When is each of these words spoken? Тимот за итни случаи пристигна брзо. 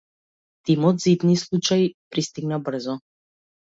Тимот 0.69 0.99
за 1.05 1.13
итни 1.13 1.37
случаи 1.43 1.89
пристигна 2.11 2.57
брзо. 2.69 3.01